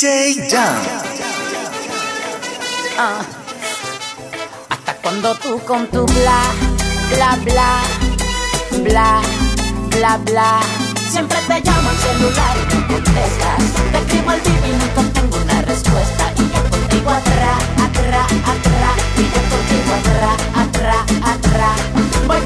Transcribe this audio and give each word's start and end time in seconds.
DJ 0.00 0.48
Jam. 0.48 0.80
Ah. 2.96 3.20
Hasta 4.70 4.94
cuando 5.02 5.34
tú 5.34 5.60
con 5.66 5.86
tu 5.88 6.06
bla, 6.06 6.40
bla, 7.14 7.36
bla, 7.44 7.82
bla, 8.82 9.20
bla, 9.90 10.16
bla. 10.24 10.60
Siempre 11.06 11.36
te 11.46 11.60
llamo 11.60 11.90
al 11.90 11.96
celular 11.98 12.56
y 12.56 12.74
no 12.74 12.86
contestas. 12.88 13.62
Te 13.92 13.98
escribo 13.98 14.32
el 14.32 14.40
vivo 14.40 14.66
y 14.68 14.76
no 14.78 14.94
contengo 14.94 15.36
una 15.36 15.60
respuesta. 15.60 16.32
Y 16.34 16.48
yo 16.48 16.62
contigo 16.70 17.10
atrás, 17.10 17.62
atrás, 17.84 18.32
atrás. 18.54 18.96
Y 19.18 19.24
yo 19.34 19.42
contigo 19.52 19.90
atrás, 20.00 20.38
atrás, 20.64 21.04
atrás. 21.34 21.78
Voy 22.26 22.40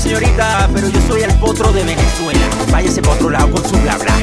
señorita, 0.00 0.68
pero 0.72 0.88
yo 0.88 1.00
soy 1.02 1.22
el 1.22 1.34
potro 1.34 1.70
de 1.72 1.84
Venezuela. 1.84 2.40
Váyase 2.72 3.02
para 3.02 3.14
otro 3.14 3.30
lado 3.30 3.50
con 3.50 3.62
su 3.62 3.76
bla 3.80 3.98
bla. 3.98 4.14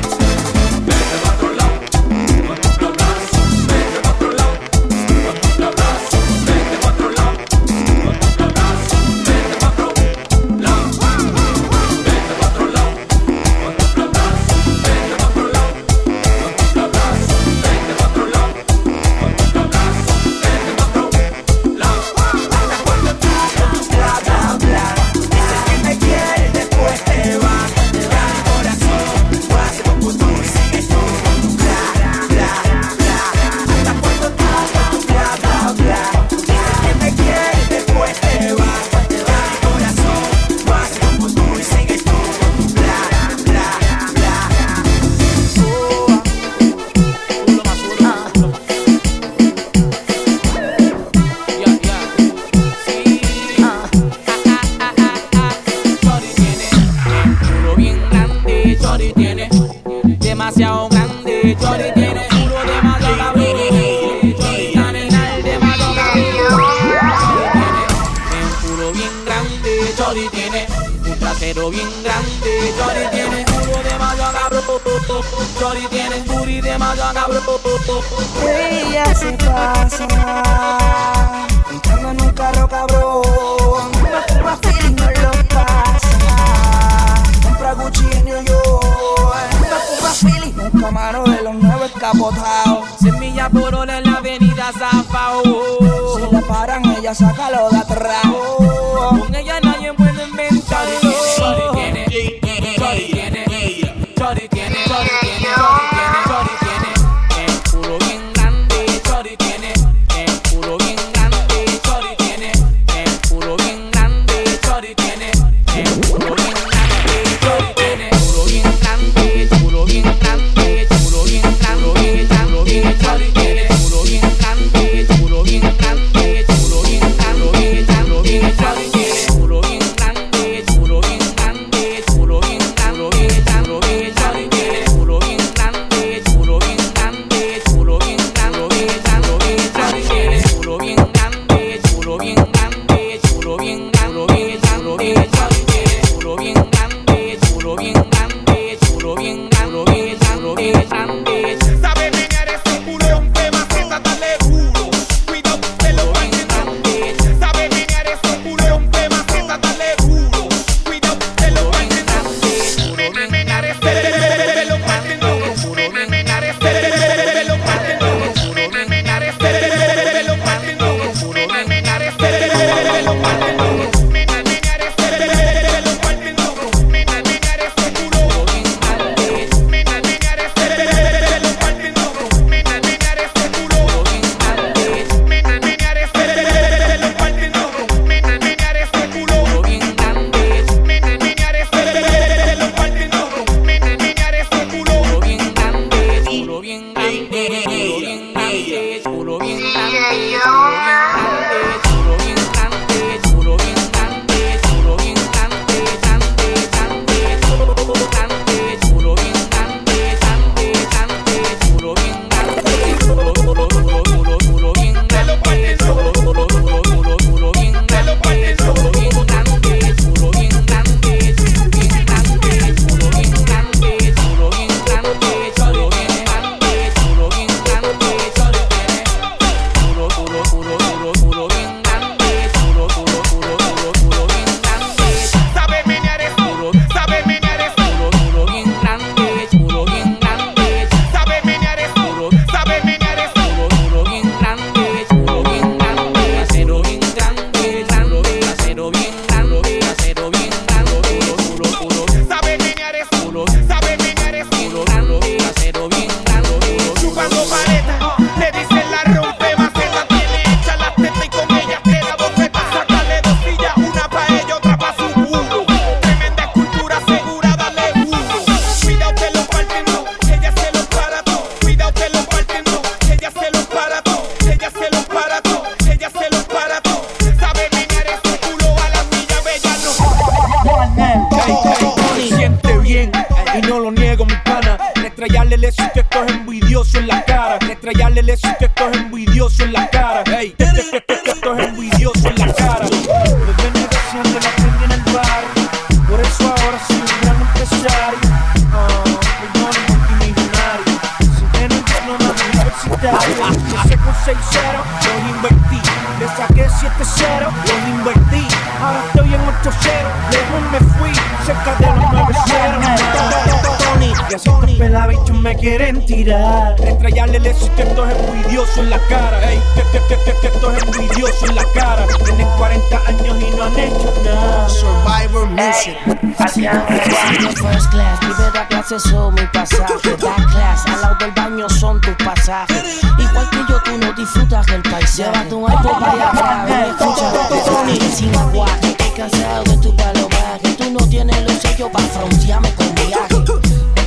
First 327.07 327.89
class, 327.91 328.19
primera 328.19 328.67
clase 328.67 328.99
son 328.99 329.33
mi 329.35 329.45
pasaje. 329.47 330.15
Back 330.21 330.51
class, 330.51 330.85
al 330.85 331.01
lado 331.01 331.15
del 331.19 331.31
baño 331.31 331.69
son 331.69 331.99
tus 332.01 332.15
pasajes. 332.15 332.99
Igual 333.17 333.49
que 333.49 333.57
yo, 333.69 333.81
tú 333.83 333.97
no 333.97 334.13
disfrutas 334.13 334.65
del 334.67 334.81
paisaje. 334.83 335.31
Lleva 335.31 335.43
tu 335.49 335.67
iPod 335.67 335.99
para 335.99 336.63
allá 336.63 336.87
escucha 336.87 337.31
Tony 337.65 337.99
sin 338.11 338.35
aguaje. 338.35 338.87
Estoy 338.89 339.11
cansado 339.11 339.63
de 339.63 339.77
tu 339.77 339.95
palomaje. 339.95 340.75
Tú 340.77 340.91
no 340.91 341.07
tienes 341.07 341.41
los 341.43 341.53
sellos 341.53 341.89
para 341.91 342.05
frontearme 342.07 342.73
con 342.75 342.93
viaje. 342.95 343.35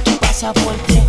Tu 0.04 0.16
pasaporte. 0.18 1.02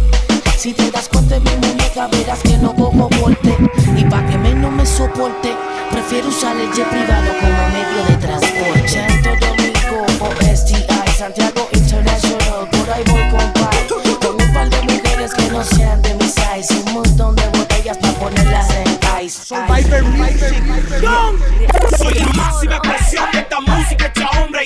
Si 0.57 0.73
te 0.73 0.91
das 0.91 1.09
cuenta 1.09 1.35
de 1.35 1.41
mi 1.41 1.67
muñeca, 1.67 2.07
verás 2.07 2.39
que 2.39 2.57
no 2.57 2.73
cojo 2.75 3.09
porte. 3.09 3.57
Y 3.97 4.05
pa' 4.05 4.25
que 4.27 4.37
menos 4.37 4.71
me 4.71 4.85
soporte, 4.85 5.55
prefiero 5.91 6.27
usar 6.27 6.55
el 6.55 6.71
jet 6.71 6.87
privado 6.87 7.31
como 7.39 7.69
medio 7.69 8.05
de 8.07 8.15
transporte. 8.17 8.87
Santo 8.87 9.29
Domingo 9.45 10.05
o 10.19 10.55
STI, 10.55 10.85
Santiago 11.17 11.67
International, 11.71 11.80
voy 13.05 13.29
con. 13.29 13.51
Con 14.19 14.41
un 14.41 14.53
par 14.53 14.69
de 14.69 14.81
mujeres 14.81 15.33
que 15.33 15.49
no 15.49 15.63
sean 15.63 16.01
de 16.01 16.13
mi 16.15 16.25
size. 16.25 16.73
Un 16.85 16.93
montón 16.93 17.35
de 17.35 17.47
botellas 17.49 17.97
para 17.97 18.13
ponerlas 18.13 18.69
en 18.75 19.23
ice. 19.23 19.43
Survivor 19.45 20.03
Music. 20.03 20.63
Soy 21.97 22.13
la 22.15 22.27
máxima 22.33 22.75
expresión 22.77 23.31
de 23.31 23.39
esta 23.39 23.59
música 23.61 24.05
hecha 24.07 24.29
hombre 24.41 24.63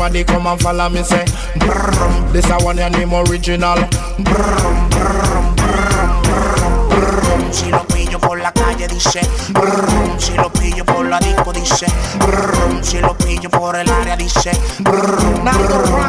Everybody 0.00 0.24
come 0.24 0.46
and 0.46 0.58
follow 0.62 0.88
me 0.88 1.02
say. 1.02 1.26
Brrrm. 1.56 2.32
This 2.32 2.48
a 2.48 2.56
one 2.64 2.78
and 2.78 2.96
name 2.96 3.12
original. 3.12 3.76
Brrrm, 4.16 4.88
brrrm, 4.88 5.54
brrrm, 5.56 6.22
brrrm, 6.22 6.88
brrrm. 6.88 7.52
Si 7.52 7.70
lo 7.70 7.84
pillo 7.84 8.18
por 8.18 8.40
la 8.40 8.50
calle 8.50 8.88
dice 8.88 9.20
brrrm. 9.52 10.18
Si 10.18 10.34
lo 10.36 10.50
pillo 10.54 10.86
por 10.86 11.04
la 11.04 11.18
disco 11.18 11.52
dice 11.52 11.84
brrrm. 12.18 12.82
Si 12.82 12.98
lo 12.98 13.14
pillo 13.14 13.50
por 13.50 13.76
el 13.76 13.90
área 13.90 14.16
dice 14.16 14.52
brrrm, 14.78 15.44
brrrm, 15.44 15.99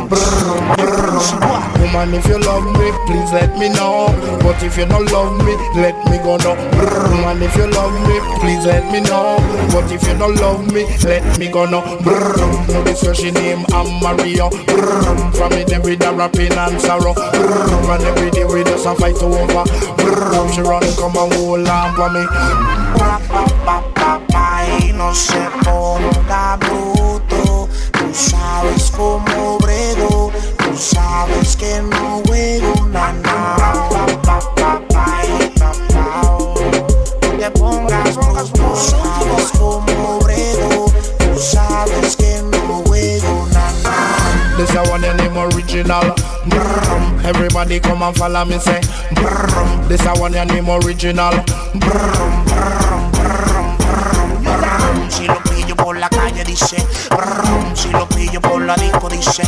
Woman, 2.01 2.15
if 2.15 2.25
you 2.25 2.39
love 2.39 2.65
me, 2.79 2.89
please 3.05 3.31
let 3.31 3.55
me 3.59 3.69
know. 3.69 4.07
But 4.41 4.63
if 4.63 4.75
you 4.75 4.87
don't 4.87 5.05
love 5.11 5.37
me, 5.45 5.53
let 5.79 5.93
me 6.09 6.17
go 6.17 6.35
now. 6.37 6.57
Woman, 7.13 7.43
if 7.43 7.55
you 7.55 7.67
love 7.69 7.93
me, 8.09 8.17
please 8.41 8.65
let 8.65 8.91
me 8.91 9.01
know. 9.01 9.37
But 9.71 9.91
if 9.91 10.01
you 10.07 10.17
don't 10.17 10.33
love 10.37 10.65
me, 10.73 10.85
let 11.03 11.37
me 11.37 11.51
go 11.51 11.65
now. 11.65 11.81
Now 12.01 12.81
this 12.81 13.03
where 13.03 13.13
she 13.13 13.29
name 13.29 13.63
I'm 13.69 14.01
Mario. 14.01 14.49
From 15.37 15.51
it 15.53 15.71
every 15.71 15.95
day 15.95 16.11
rapping 16.11 16.53
and 16.53 16.81
sorrow. 16.81 17.13
And 17.13 18.03
every 18.03 18.31
day 18.31 18.45
we 18.45 18.63
just 18.63 18.87
a 18.87 18.95
fight 18.95 19.21
over. 19.21 19.63
She 20.53 20.61
run 20.61 20.81
come 20.97 21.17
and 21.17 21.33
hold 21.33 21.67
on 21.67 21.95
for 21.95 22.09
me. 22.09 22.25
Pa, 22.97 23.21
pa, 23.29 23.45
pa, 23.63 23.81
pa, 23.93 24.21
pa, 24.27 24.65
y 24.81 24.91
no 24.91 25.13
se 25.13 25.37
ponga 25.63 26.57
bruto. 26.57 27.69
Tú 27.91 28.11
sabes 28.11 28.89
cómo 28.89 29.59
brego, 29.59 30.30
tú 30.71 30.77
sabes 30.77 31.55
que 31.57 31.81
no 31.81 32.21
juego 32.25 32.87
na 32.87 33.11
na. 33.13 33.55
Pa, 33.89 34.05
pa, 34.23 34.39
pa, 34.55 34.81
pa, 34.89 35.05
y 35.25 35.49
pa, 35.59 35.71
pa, 35.89 36.21
oh. 36.23 36.55
No 37.21 37.29
te 37.37 37.51
pongas 37.51 38.15
bruto, 38.15 38.43
tú 38.53 38.75
sabes 38.75 39.51
cómo 39.57 40.19
brego, 40.19 40.85
tú 41.17 41.39
sabes 41.39 42.15
que 42.15 42.41
no 42.43 42.83
juego 42.85 43.47
na 43.51 43.71
na. 43.83 44.57
This 44.57 44.73
a 44.75 44.83
one 44.91 45.03
and 45.03 45.17
name 45.17 45.37
original. 45.37 46.15
Brrrm. 46.45 47.23
Everybody 47.25 47.79
come 47.79 48.03
and 48.03 48.15
follow 48.15 48.45
me 48.45 48.57
say. 48.59 48.81
Brrrm. 49.15 49.87
This 49.87 50.05
a 50.05 50.13
one 50.19 50.35
and 50.35 50.51
name 50.51 50.69
original. 50.69 51.33
Brrrm, 51.75 52.45
brrrm, 52.45 53.11
brrrm, 53.11 53.77
brrrm, 53.77 54.43
brrrm. 54.43 55.11
Si 55.11 55.27
lo 55.27 55.35
pillo 55.43 55.75
por 55.75 55.97
la 55.97 56.09
calle 56.09 56.43
dice 56.43 56.77
brrrm. 57.09 57.75
Si 57.75 57.89
lo 57.89 58.07
pillo 58.07 58.39
por 58.41 58.61
la 58.61 58.75
disco 58.75 59.09
dice 59.09 59.43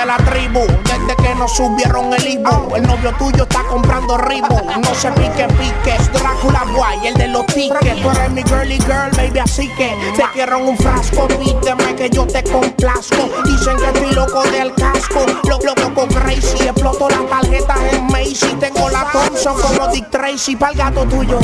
de 0.00 0.06
la 0.06 0.16
tribu, 0.16 0.60
desde 0.84 1.16
que 1.16 1.34
nos 1.34 1.54
subieron 1.54 2.12
el 2.14 2.26
Ibu 2.26 2.74
El 2.74 2.86
novio 2.86 3.12
tuyo 3.18 3.42
está 3.42 3.62
comprando 3.64 4.16
ribu. 4.16 4.56
No 4.82 4.94
se 4.94 5.10
pique, 5.12 5.46
pique, 5.58 5.96
Drácula 6.12 6.64
Guay, 6.74 7.08
el 7.08 7.14
de 7.14 7.28
los 7.28 7.44
tickets. 7.46 8.00
Tú 8.00 8.10
eres 8.10 8.30
mi 8.30 8.42
girly 8.42 8.78
girl, 8.78 9.10
baby, 9.16 9.40
así 9.40 9.68
que 9.76 9.96
Te 10.16 10.22
quiero 10.32 10.58
un 10.58 10.76
frasco, 10.78 11.28
pídeme 11.28 11.94
que 11.96 12.08
yo 12.08 12.26
te 12.26 12.42
complazco. 12.44 13.28
Dicen 13.44 13.76
que 13.76 13.86
estoy 13.86 14.14
loco 14.14 14.42
del 14.44 14.74
casco. 14.74 15.26
Loco, 15.48 15.74
loco, 15.76 16.06
crazy 16.08 16.68
Exploto 16.68 17.08
las 17.10 17.28
tarjetas 17.28 17.78
en 17.92 18.06
Macy. 18.06 18.56
Tengo 18.58 18.88
la 18.88 19.04
Thompson 19.12 19.60
como 19.60 19.88
Dick 19.88 20.08
Tracy 20.10 20.56
Pa'l 20.56 20.74
gato 20.76 21.04
tuyo. 21.04 21.38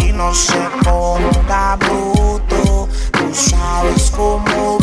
Y 0.00 0.12
no 0.12 0.34
se 0.34 0.58
ponga 0.84 1.76
bruto. 1.76 2.88
Tú 3.12 3.34
sabes 3.34 4.10
cómo 4.14 4.78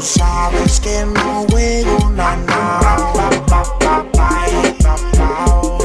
brego 0.00 0.06
Tú 0.06 0.06
sabes 0.06 0.80
que 0.80 1.04
no 1.04 1.46
juego 1.50 2.10
na 2.10 2.36
na 2.36 2.80
Pa, 2.80 3.30
pa, 3.46 3.62
pa, 3.78 4.04
pa, 4.12 4.46
y 4.48 4.72
pa, 4.82 4.96
pa, 5.16 5.44
oh. 5.46 5.78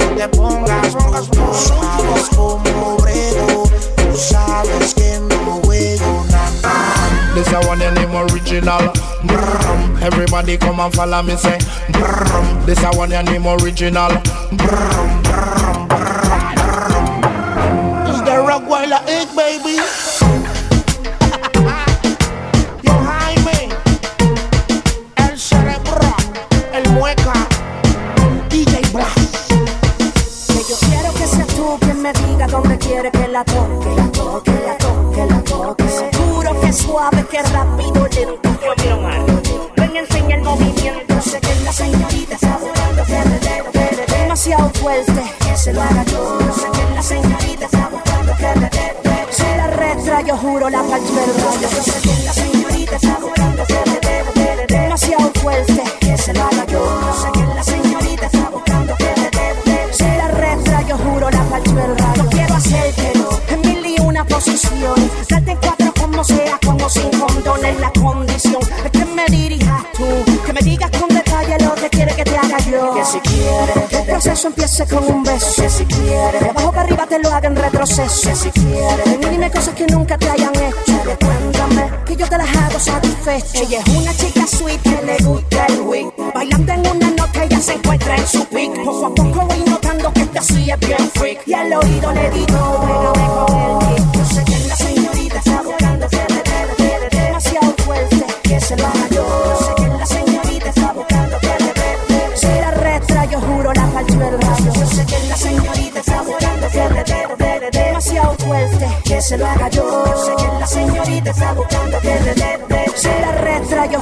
No 0.00 0.16
te 0.16 0.28
pongas 0.28 0.94
bruto 0.94 1.30
Tú 1.30 1.54
sabes 1.54 2.28
cómo 2.34 2.96
brego 2.96 3.64
Tú 3.96 4.16
sabes 4.16 4.94
que 4.94 5.20
no 5.20 5.60
juego 5.62 6.24
na 6.30 6.50
na 6.62 7.34
This 7.34 7.52
a 7.52 7.60
one 7.68 7.82
and 7.82 7.96
name 7.96 8.14
original. 8.14 8.92
Brrrm. 9.24 10.00
Everybody 10.02 10.56
come 10.56 10.80
and 10.80 10.94
follow 10.94 11.22
me 11.22 11.36
say. 11.36 11.58
Brrrm. 11.90 12.64
This 12.66 12.82
a 12.82 12.90
one 12.96 13.12
and 13.12 13.28
name 13.28 13.46
original. 13.46 14.10
Brrrm, 14.52 15.22
brrrm, 15.24 15.88
brrrm, 15.88 16.58
brrrm. 16.58 18.08
It's 18.08 18.20
the 18.20 18.36
Rockweiler 18.38 19.02
Inc, 19.06 19.34
baby. 19.34 19.78
quiere 32.84 33.10
que 33.10 33.28
la 33.28 33.44
toque, 33.44 33.90
la 33.96 34.12
toque, 34.12 34.52
la 34.66 34.76
toque, 34.76 35.26
la 35.26 35.40
toque. 35.42 35.84
Seguro 35.88 36.60
que 36.60 36.68
es 36.68 36.76
suave, 36.76 37.24
que 37.30 37.36
es 37.38 37.52
rápido, 37.52 38.08
lento. 38.08 38.50
Yo 38.64 38.74
quiero 38.76 39.00
más. 39.00 39.18
Ven, 39.76 39.96
enseña 39.96 40.36
el 40.36 40.42
movimiento. 40.42 41.20
Sé 41.20 41.40
que 41.40 41.54
la 41.64 41.72
señorita 41.72 42.34
está 42.34 42.58
buscando 42.58 43.04
que. 43.04 44.12
Demasiado 44.12 44.68
fuerte, 44.70 45.22
que 45.40 45.56
se 45.56 45.72
lo 45.72 45.82
haga 45.82 46.04
yo. 46.04 46.38
Sé 46.52 46.66
que 46.72 46.94
la 46.94 47.02
señorita 47.02 47.64
está 47.66 47.88
buscando 47.88 48.32
que 48.36 48.60
le 48.60 48.70
Si 49.30 49.42
la 49.42 49.66
retra, 49.68 50.20
yo 50.22 50.36
juro, 50.36 50.68
la 50.68 50.82
palma. 50.82 51.08
Yo 51.60 51.68
sé 51.68 52.00
que 52.00 52.24
la 52.24 52.32
señorita 52.32 52.96
está 52.96 53.18
buscando 53.20 53.33
con 74.82 75.04
un 75.04 75.22
beso. 75.22 75.68
Si 75.68 75.84
quieres, 75.84 76.40
de 76.40 76.50
abajo 76.50 76.72
para 76.72 76.82
arriba 76.82 77.06
te 77.06 77.18
lo 77.20 77.32
haga 77.32 77.46
en 77.46 77.54
retroceso. 77.54 78.28
Que 78.28 78.34
si 78.34 78.50
quieres, 78.50 79.20
ven 79.20 79.30
dime 79.30 79.50
cosas 79.50 79.72
que 79.74 79.86
nunca 79.86 80.18
te 80.18 80.28
hayan 80.28 80.52
hecho. 80.56 81.00
Pero 81.04 81.16
cuéntame 81.18 81.90
que 82.04 82.16
yo 82.16 82.28
te 82.28 82.36
las 82.36 82.56
hago 82.56 82.80
satisfecho. 82.80 83.62
Ella 83.62 83.80
es 83.86 83.88
una 83.94 84.12
chica 84.16 84.46
sweet 84.46 84.82
que 84.82 85.02
le 85.02 85.16
gusta 85.24 85.66
el 85.66 85.80
wing. 85.80 86.10
Bailando 86.34 86.72
en 86.72 86.80
una 86.80 87.10
nota 87.10 87.44
ella 87.44 87.60
se 87.60 87.74
encuentra 87.74 88.16
en 88.16 88.26
su 88.26 88.44
pick. 88.46 88.84
Poco 88.84 89.06
a 89.06 89.14
poco 89.14 89.46
voy 89.46 89.62
notando 89.70 90.12
que 90.12 90.22
esta 90.22 90.42
sí 90.42 90.68
es 90.68 90.78
bien 90.80 91.10
freak. 91.14 91.46
Y 91.46 91.54
al 91.54 91.72
oído 91.72 92.12
le 92.12 92.30
digo. 92.30 92.83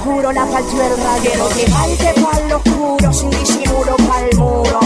juro, 0.03 0.33
la 0.33 0.45
partió 0.47 0.83
el 0.83 0.97
rayo. 0.97 1.23
Quiero 1.23 1.49
llevarte 1.51 2.21
para 2.21 2.57
oscuro, 2.57 3.13
sin 3.13 3.31
disimulo 3.31 3.97
para 3.97 4.27
el 4.27 4.37
muro. 4.37 4.81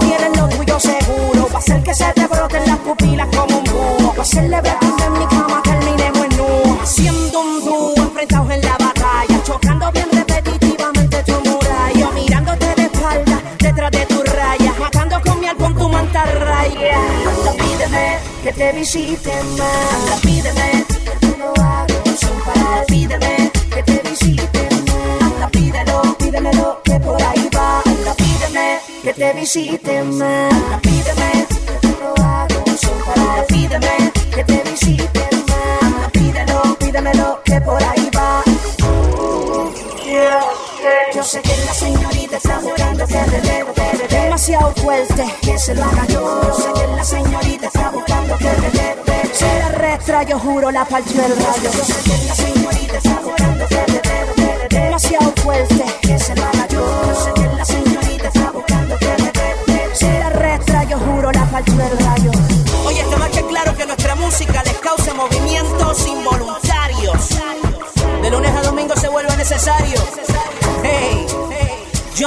Tienes 0.00 0.36
lo 0.36 0.48
tuyo 0.48 0.80
seguro, 0.80 1.48
va 1.52 1.58
a 1.58 1.62
ser 1.62 1.82
que 1.82 1.94
se 1.94 2.04
te 2.12 2.26
broten 2.26 2.62
las 2.66 2.78
pupilas 2.78 3.28
como 3.36 3.58
un 3.58 3.64
búho. 3.64 4.14
Va 4.18 4.22
a 4.22 4.26
celebrar 4.26 4.78
en 5.06 5.12
mi 5.12 5.26
cama, 5.26 5.60
terminemos 5.62 6.24
en 6.26 6.36
nu. 6.36 6.78
Haciendo 6.82 7.40
un 7.40 7.64
dúo, 7.64 7.94
enfrentados 7.96 8.50
en 8.50 8.60
la 8.62 8.76
batalla, 8.78 9.42
chocando 9.44 9.92
bien 9.92 10.08
repetitivamente 10.12 11.22
tu 11.24 11.34
muralla. 11.48 12.10
Mirándote 12.14 12.74
de 12.74 12.82
espalda, 12.82 13.40
detrás 13.58 13.90
de 13.90 14.06
tu 14.06 14.22
raya, 14.22 14.72
matando 14.78 15.20
con 15.22 15.40
mi 15.40 15.46
alcohol 15.46 15.74
tu 15.76 15.88
mantarraya. 15.88 16.96
Anda, 17.28 17.52
pídeme 17.52 18.18
que 18.42 18.52
te 18.52 18.72
visite 18.72 19.32
más. 19.58 19.94
Anda, 19.94 20.16
pídeme 20.22 20.71
visite 29.42 30.04
más. 30.04 30.54
Pídeme, 30.82 31.46
que 31.66 31.74
te 31.80 31.88
lo 32.00 32.14
hago 32.24 32.64
sin 32.78 32.98
parar. 33.06 33.44
Pídeme, 33.48 34.12
que 34.34 34.44
te 34.44 34.70
visite 34.70 35.28
más. 35.48 36.10
Pídelo, 36.12 36.76
pídemelo, 36.78 37.42
que 37.44 37.60
por 37.60 37.82
ahí 37.82 38.08
va. 38.16 38.42
Yo 41.14 41.24
sé 41.24 41.40
que 41.42 41.56
la 41.66 41.74
señorita 41.74 42.36
está 42.36 42.58
buscando 42.60 43.06
que 43.06 43.26
le 43.32 43.40
debo, 43.40 43.72
le. 44.00 44.08
Demasiado 44.08 44.72
fuerte, 44.76 45.24
que 45.42 45.58
se 45.58 45.74
lo 45.74 45.84
haga 45.84 46.06
yo. 46.06 46.42
Yo 46.46 46.54
sé 46.54 46.72
que 46.80 46.86
la 46.96 47.04
señorita 47.04 47.66
está 47.66 47.90
buscando 47.90 48.38
que 48.38 48.44
le 48.44 48.70
debo, 48.70 49.02
que 49.04 49.28
le. 49.28 49.34
Se 49.34 49.58
la 49.58 49.68
restra, 49.70 50.22
yo 50.22 50.38
juro, 50.38 50.70
la 50.70 50.84
parcho 50.84 51.14
del 51.14 51.36
rayo. 51.36 51.70
Yo 51.76 51.84
sé 51.84 52.02
que 52.04 52.24
la 52.26 52.34
señorita 52.34 52.81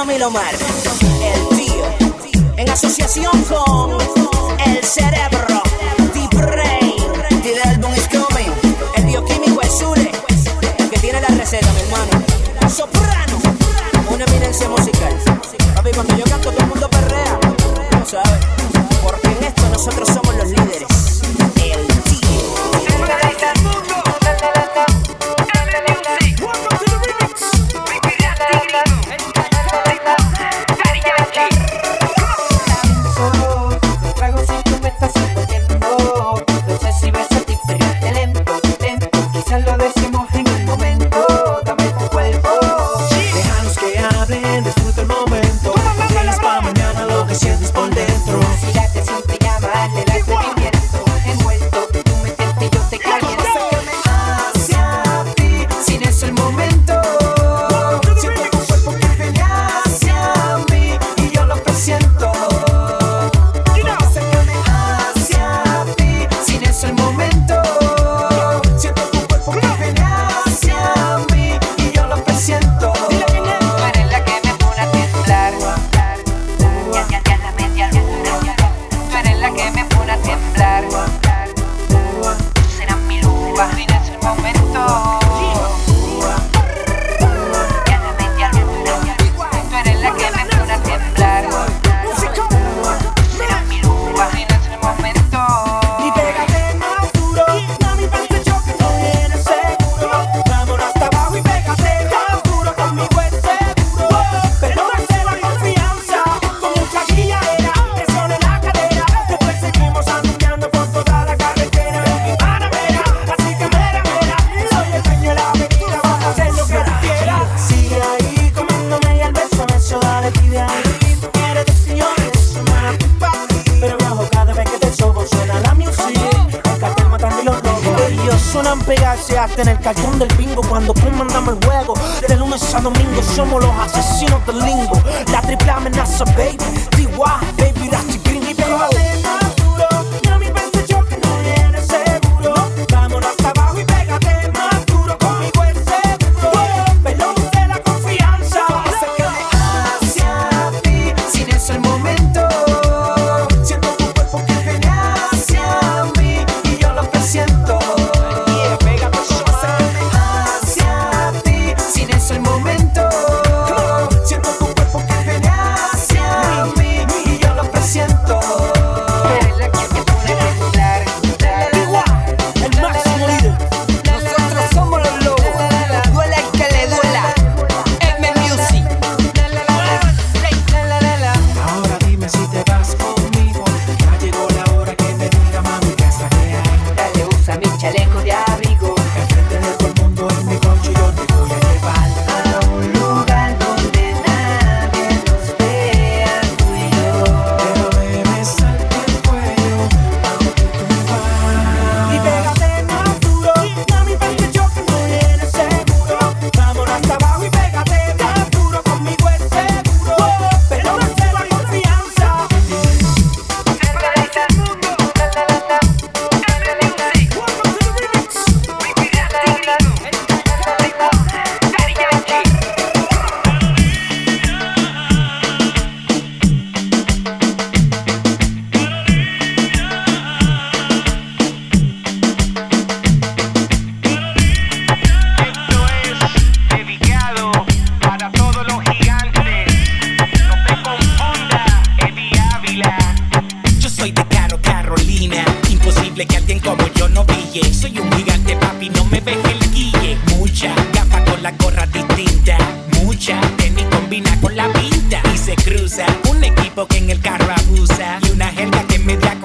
Tommy 0.06 0.18
Lomar, 0.20 0.54
el 0.54 1.56
tío, 1.56 1.84
en 2.56 2.70
asociación 2.70 3.42
con 3.42 3.98
el 4.64 4.84
cerebro. 4.84 5.55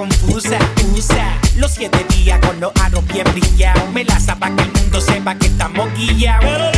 Confusa. 0.01 0.57
Usa 0.95 1.37
los 1.57 1.71
siete 1.71 2.03
días 2.09 2.39
con 2.39 2.59
los 2.59 2.71
aros 2.81 3.05
bien 3.07 3.25
brillados. 3.33 3.87
Me 3.93 4.03
la 4.03 4.17
para 4.39 4.55
que 4.55 4.63
el 4.63 4.71
mundo 4.71 4.99
sepa 4.99 5.35
que 5.35 5.45
estamos 5.45 5.87
guiados. 5.95 6.75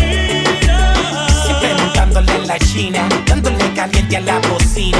Siempre 1.46 1.74
montándole 1.76 2.36
en 2.36 2.48
la 2.48 2.60
china, 2.60 3.08
dándole 3.26 3.74
caliente 3.74 4.18
a 4.18 4.20
la 4.20 4.40
bocina. 4.40 4.98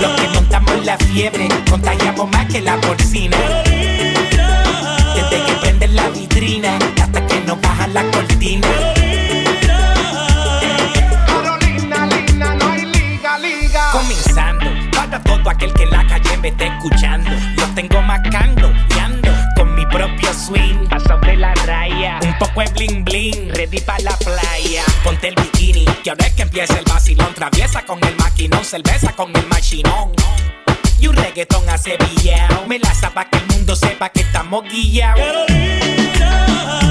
Los 0.00 0.20
que 0.20 0.28
montamos 0.28 0.84
la 0.86 0.96
fiebre, 0.96 1.48
contagiamos 1.68 2.30
más 2.30 2.46
que 2.46 2.62
la 2.62 2.80
porcina. 2.80 3.36
Desde 5.14 5.44
que 5.46 5.52
prenden 5.60 5.94
la 5.94 6.08
vitrina 6.08 6.78
hasta 7.02 7.26
que 7.26 7.40
nos 7.42 7.60
bajan 7.60 7.92
la 7.92 8.10
cortina. 8.10 8.68
Todo 15.20 15.50
aquel 15.50 15.72
que 15.74 15.82
en 15.82 15.90
la 15.90 16.06
calle 16.06 16.36
me 16.38 16.48
esté 16.48 16.66
escuchando. 16.66 17.30
Los 17.56 17.74
tengo 17.74 18.00
macando 18.02 18.72
y 18.94 18.98
ando 18.98 19.30
con 19.56 19.74
mi 19.74 19.84
propio 19.86 20.32
swing. 20.32 20.86
Paso 20.88 21.18
de 21.18 21.36
la 21.36 21.54
raya, 21.66 22.18
un 22.22 22.38
poco 22.38 22.60
de 22.60 22.70
bling 22.72 23.04
bling, 23.04 23.50
ready 23.54 23.80
para 23.80 24.02
la 24.04 24.16
playa. 24.16 24.84
Ponte 25.04 25.28
el 25.28 25.34
bikini, 25.34 25.84
que 26.02 26.10
ahora 26.10 26.26
es 26.26 26.32
que 26.34 26.42
empieza 26.42 26.78
el 26.78 26.84
vacilón. 26.84 27.34
Traviesa 27.34 27.82
con 27.82 28.02
el 28.04 28.16
maquinón, 28.16 28.64
cerveza 28.64 29.12
con 29.12 29.34
el 29.36 29.46
machinón. 29.48 30.12
Y 30.98 31.08
un 31.08 31.16
reggaetón 31.16 31.68
acebillao. 31.68 32.66
Me 32.66 32.78
la 32.78 32.92
pa' 33.14 33.24
que 33.26 33.38
el 33.38 33.46
mundo 33.48 33.76
sepa 33.76 34.08
que 34.08 34.20
estamos 34.20 34.64
guiados. 34.64 35.50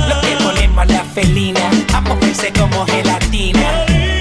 Lo 0.07 0.21
que 0.21 0.36
ponemos 0.43 0.88
la 0.88 1.03
felina, 1.05 1.71
a 1.93 2.01
moverse 2.01 2.51
como 2.53 2.86
gelatina. 2.86 4.20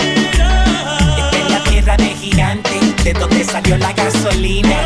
La 4.38 4.79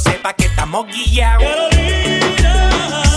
sepa 0.00 0.32
que 0.32 0.46
estamos 0.46 0.86
guiados. 0.86 1.44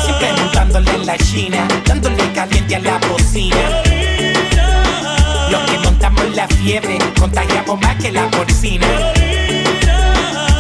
Siempre 0.03 0.33
montándole 0.37 0.91
en 0.91 1.05
la 1.05 1.17
china, 1.17 1.67
dándole 1.85 2.31
caliente 2.33 2.75
a 2.75 2.79
la 2.79 2.97
bocina. 3.07 3.83
Los 5.49 5.61
que 5.69 5.77
montamos 5.79 6.35
la 6.35 6.47
fiebre, 6.47 6.97
contagiamos 7.19 7.79
más 7.81 7.95
que 7.97 8.11
la 8.11 8.29
porcina. 8.31 8.87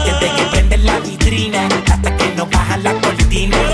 Desde 0.05 0.35
que 0.35 0.43
prenden 0.51 0.85
la 0.85 0.99
vitrina 0.99 1.67
hasta 1.91 2.15
que 2.15 2.27
nos 2.35 2.49
bajan 2.49 2.83
la 2.83 2.93
cortina. 2.93 3.72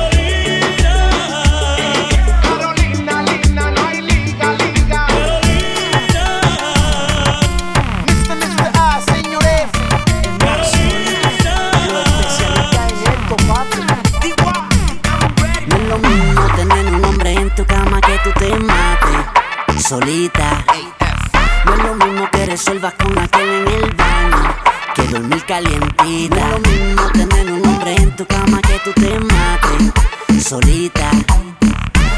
No 26.09 26.15
es 26.15 26.51
lo 26.51 26.59
mismo 26.59 27.11
tener 27.11 27.51
un 27.51 27.67
hombre 27.67 27.95
en 27.95 28.15
tu 28.15 28.25
cama 28.25 28.59
que 28.61 28.79
tú 28.83 28.91
te 28.99 29.19
mates 29.19 30.43
solita. 30.43 31.11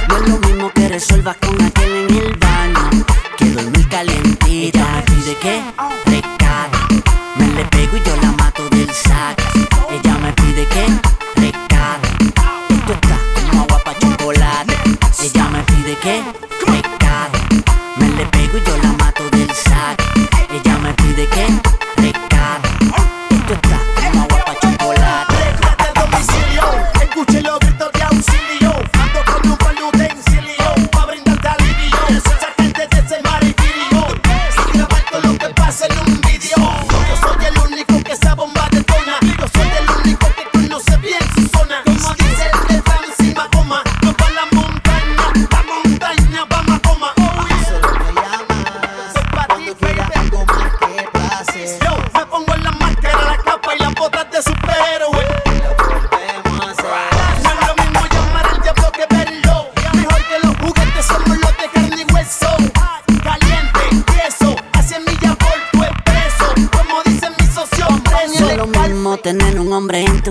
No 0.07 0.15
es 0.15 0.29
lo 0.29 0.37
mismo 0.39 0.71
que 0.73 0.87
resuelvas 0.87 1.35
con 1.41 1.61
aquel 1.61 2.07
en 2.07 2.15
el 2.15 2.37
baño 2.37 2.89
que 3.37 3.49
dormir 3.49 3.89
calientita. 3.89 4.79
Ella 4.79 4.87
me 4.95 5.01
pide 5.01 5.35
que 5.41 5.61
rescate. 6.05 7.03
Me 7.35 7.47
le 7.47 7.65
pego 7.65 7.97
y 7.97 8.03
yo 8.07 8.15
la 8.21 8.31
mato 8.31 8.69
del 8.69 8.89
saco. 8.91 9.40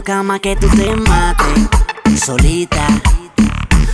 Tu 0.00 0.04
cama 0.04 0.38
que 0.38 0.56
tú 0.56 0.66
te 0.68 0.96
mates 0.96 2.20
solita. 2.24 2.86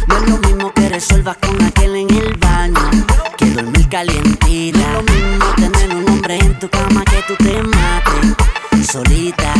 No 0.07 0.16
es 0.19 0.31
lo 0.31 0.38
mismo 0.38 0.73
que 0.73 0.88
resuelvas 0.88 1.37
con 1.38 1.61
aquel 1.64 1.97
en 1.97 2.11
el 2.11 2.33
baño 2.35 2.90
que 3.37 3.47
dormir 3.47 3.88
calientita. 3.88 4.79
No 4.79 5.01
es 5.01 5.07
lo 5.09 5.12
mismo 5.12 5.47
tener 5.57 5.97
un 5.97 6.09
hombre 6.09 6.38
en 6.38 6.59
tu 6.61 6.69
cama 6.69 7.03
que 7.05 7.23
tú 7.27 7.35
te 7.42 7.61
mates 7.61 8.87
solita. 8.87 9.53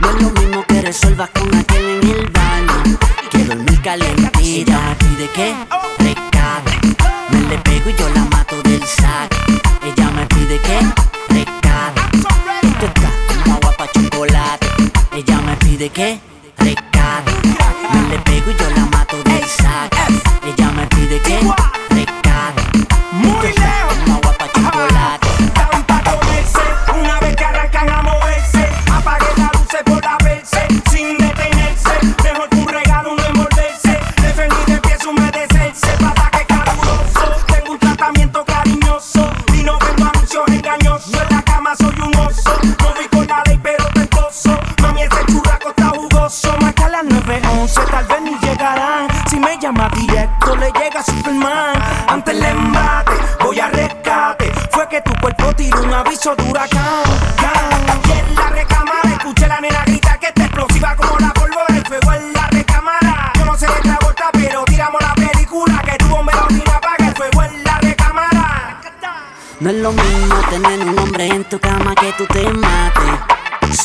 No 0.00 0.10
es 0.10 0.22
lo 0.22 0.30
mismo 0.30 0.64
que 0.66 0.82
resuelvas 0.82 1.30
con 1.30 1.54
aquel 1.54 1.84
en 1.84 2.10
el 2.10 2.30
baño 2.30 2.98
que 3.30 3.44
dormir 3.44 3.80
calientita. 3.80 4.40
Ella 4.40 4.80
me 4.88 4.96
pide 4.96 5.28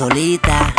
solita. 0.03 0.73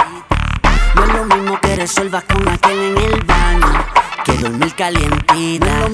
No 0.95 1.05
es 1.05 1.13
lo 1.15 1.25
mismo 1.25 1.61
que 1.61 1.77
resuelvas 1.77 2.25
con 2.25 2.47
aquel 2.47 2.79
en 2.79 2.99
el 2.99 3.21
baño 3.23 3.87
que 4.25 4.33
dormir 4.35 4.75
calientita. 4.75 5.94